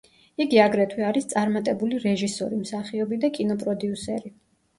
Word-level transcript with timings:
იგი 0.43 0.59
აგრეთვე 0.61 1.03
არის 1.09 1.27
წარმატებული 1.33 1.99
რეჟისორი, 2.07 2.59
მსახიობი 2.63 3.21
და 3.27 3.31
კინოპროდიუსერი. 3.37 4.35